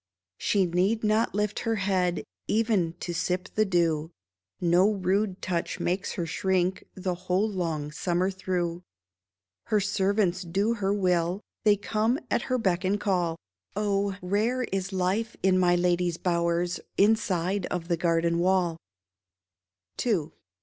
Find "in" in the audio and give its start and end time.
15.43-15.59